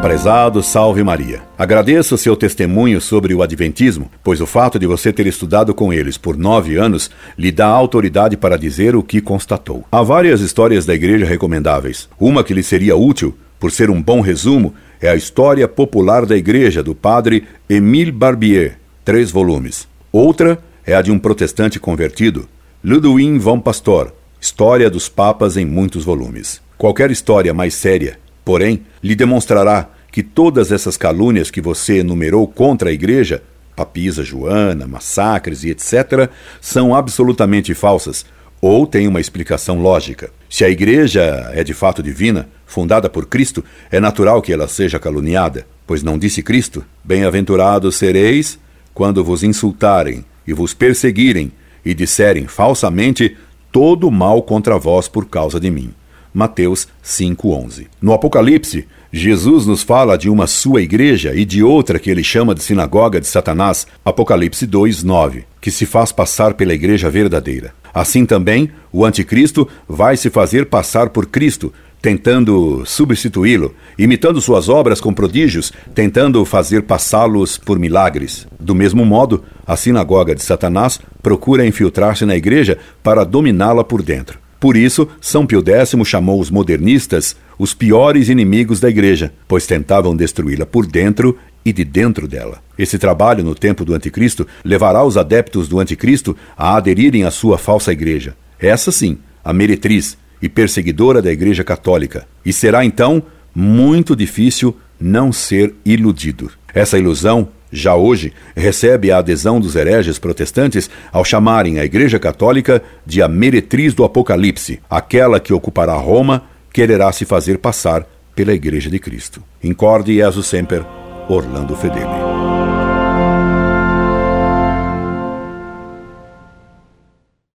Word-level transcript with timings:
Prezado 0.00 0.62
Salve 0.64 1.04
Maria. 1.04 1.42
Agradeço 1.56 2.18
seu 2.18 2.34
testemunho 2.34 3.00
sobre 3.00 3.34
o 3.34 3.42
Adventismo, 3.42 4.10
pois 4.22 4.40
o 4.40 4.46
fato 4.46 4.76
de 4.76 4.86
você 4.86 5.12
ter 5.12 5.28
estudado 5.28 5.72
com 5.72 5.92
eles 5.92 6.18
por 6.18 6.36
nove 6.36 6.76
anos 6.76 7.08
lhe 7.38 7.52
dá 7.52 7.66
autoridade 7.66 8.36
para 8.36 8.58
dizer 8.58 8.96
o 8.96 9.02
que 9.02 9.20
constatou. 9.20 9.84
Há 9.92 10.02
várias 10.02 10.40
histórias 10.40 10.84
da 10.84 10.92
igreja 10.92 11.24
recomendáveis. 11.24 12.08
Uma 12.18 12.42
que 12.42 12.52
lhe 12.52 12.64
seria 12.64 12.96
útil, 12.96 13.36
por 13.62 13.70
ser 13.70 13.90
um 13.90 14.02
bom 14.02 14.20
resumo, 14.20 14.74
é 15.00 15.08
a 15.08 15.14
História 15.14 15.68
Popular 15.68 16.26
da 16.26 16.36
Igreja, 16.36 16.82
do 16.82 16.96
padre 16.96 17.44
Émile 17.70 18.10
Barbier, 18.10 18.76
três 19.04 19.30
volumes. 19.30 19.86
Outra 20.10 20.58
é 20.84 20.96
a 20.96 21.00
de 21.00 21.12
um 21.12 21.18
protestante 21.18 21.78
convertido, 21.78 22.48
Ludwig 22.82 23.38
von 23.38 23.60
Pastor, 23.60 24.12
História 24.40 24.90
dos 24.90 25.08
Papas 25.08 25.56
em 25.56 25.64
muitos 25.64 26.04
volumes. 26.04 26.60
Qualquer 26.76 27.12
história 27.12 27.54
mais 27.54 27.74
séria, 27.74 28.18
porém, 28.44 28.82
lhe 29.00 29.14
demonstrará 29.14 29.90
que 30.10 30.24
todas 30.24 30.72
essas 30.72 30.96
calúnias 30.96 31.48
que 31.48 31.60
você 31.60 31.98
enumerou 31.98 32.48
contra 32.48 32.90
a 32.90 32.92
Igreja, 32.92 33.44
papisa 33.76 34.24
Joana, 34.24 34.88
massacres 34.88 35.62
e 35.62 35.70
etc., 35.70 36.28
são 36.60 36.96
absolutamente 36.96 37.74
falsas, 37.74 38.26
ou 38.62 38.86
têm 38.86 39.08
uma 39.08 39.20
explicação 39.20 39.82
lógica. 39.82 40.30
Se 40.48 40.64
a 40.64 40.70
Igreja 40.70 41.50
é 41.52 41.64
de 41.64 41.74
fato 41.74 42.00
divina, 42.00 42.48
fundada 42.64 43.10
por 43.10 43.26
Cristo, 43.26 43.64
é 43.90 43.98
natural 43.98 44.40
que 44.40 44.52
ela 44.52 44.68
seja 44.68 45.00
caluniada, 45.00 45.66
pois 45.84 46.04
não 46.04 46.16
disse 46.16 46.44
Cristo: 46.44 46.84
Bem-aventurados 47.02 47.96
sereis 47.96 48.60
quando 48.94 49.24
vos 49.24 49.42
insultarem 49.42 50.24
e 50.46 50.52
vos 50.52 50.72
perseguirem 50.72 51.50
e 51.84 51.92
disserem 51.92 52.46
falsamente 52.46 53.36
todo 53.72 54.08
mal 54.10 54.42
contra 54.42 54.78
vós 54.78 55.08
por 55.08 55.26
causa 55.26 55.58
de 55.58 55.70
mim. 55.70 55.92
Mateus 56.32 56.88
5:11. 57.02 57.88
No 58.00 58.12
Apocalipse, 58.12 58.86
Jesus 59.12 59.66
nos 59.66 59.82
fala 59.82 60.16
de 60.16 60.30
uma 60.30 60.46
sua 60.46 60.80
igreja 60.80 61.34
e 61.34 61.44
de 61.44 61.62
outra 61.62 61.98
que 61.98 62.10
ele 62.10 62.24
chama 62.24 62.54
de 62.54 62.62
sinagoga 62.62 63.20
de 63.20 63.26
Satanás, 63.26 63.86
Apocalipse 64.04 64.66
2:9, 64.66 65.44
que 65.60 65.70
se 65.70 65.84
faz 65.84 66.10
passar 66.10 66.54
pela 66.54 66.72
igreja 66.72 67.10
verdadeira. 67.10 67.74
Assim 67.94 68.24
também, 68.24 68.70
o 68.90 69.04
anticristo 69.04 69.68
vai 69.86 70.16
se 70.16 70.30
fazer 70.30 70.66
passar 70.66 71.10
por 71.10 71.26
Cristo, 71.26 71.72
tentando 72.00 72.82
substituí-lo, 72.84 73.74
imitando 73.98 74.40
suas 74.40 74.68
obras 74.68 75.00
com 75.00 75.12
prodígios, 75.12 75.72
tentando 75.94 76.44
fazer 76.44 76.82
passá-los 76.82 77.58
por 77.58 77.78
milagres. 77.78 78.46
Do 78.58 78.74
mesmo 78.74 79.04
modo, 79.04 79.44
a 79.64 79.76
sinagoga 79.76 80.34
de 80.34 80.42
Satanás 80.42 80.98
procura 81.22 81.66
infiltrar-se 81.66 82.24
na 82.24 82.34
igreja 82.34 82.78
para 83.02 83.24
dominá-la 83.24 83.84
por 83.84 84.02
dentro. 84.02 84.41
Por 84.62 84.76
isso, 84.76 85.08
São 85.20 85.44
Pio 85.44 85.60
X 85.60 85.92
chamou 86.06 86.38
os 86.38 86.48
modernistas 86.48 87.34
os 87.58 87.74
piores 87.74 88.28
inimigos 88.28 88.78
da 88.78 88.88
igreja, 88.88 89.32
pois 89.48 89.66
tentavam 89.66 90.14
destruí-la 90.14 90.64
por 90.64 90.86
dentro 90.86 91.36
e 91.64 91.72
de 91.72 91.84
dentro 91.84 92.28
dela. 92.28 92.62
Esse 92.78 92.96
trabalho 92.96 93.42
no 93.42 93.56
tempo 93.56 93.84
do 93.84 93.92
anticristo 93.92 94.46
levará 94.64 95.02
os 95.02 95.16
adeptos 95.16 95.66
do 95.66 95.80
anticristo 95.80 96.36
a 96.56 96.76
aderirem 96.76 97.24
à 97.24 97.30
sua 97.32 97.58
falsa 97.58 97.90
igreja. 97.90 98.36
Essa 98.56 98.92
sim, 98.92 99.18
a 99.44 99.52
meretriz, 99.52 100.16
e 100.40 100.48
perseguidora 100.48 101.20
da 101.20 101.32
Igreja 101.32 101.64
Católica, 101.64 102.24
e 102.44 102.52
será 102.52 102.84
então 102.84 103.20
muito 103.52 104.14
difícil 104.14 104.76
não 105.00 105.32
ser 105.32 105.74
iludido. 105.84 106.52
Essa 106.72 106.96
ilusão, 106.96 107.48
já 107.72 107.94
hoje, 107.94 108.32
recebe 108.54 109.10
a 109.10 109.18
adesão 109.18 109.58
dos 109.58 109.74
hereges 109.74 110.18
protestantes 110.18 110.90
ao 111.10 111.24
chamarem 111.24 111.80
a 111.80 111.84
Igreja 111.84 112.18
Católica 112.18 112.82
de 113.06 113.22
a 113.22 113.28
meretriz 113.28 113.94
do 113.94 114.04
Apocalipse, 114.04 114.80
aquela 114.90 115.40
que 115.40 115.54
ocupará 115.54 115.94
Roma, 115.94 116.44
quererá 116.72 117.10
se 117.12 117.24
fazer 117.24 117.58
passar 117.58 118.06
pela 118.34 118.52
Igreja 118.52 118.90
de 118.90 118.98
Cristo. 118.98 119.42
Incorde 119.64 120.14
Jesus 120.14 120.46
Semper, 120.46 120.84
Orlando 121.28 121.74
Fedeli. 121.74 122.61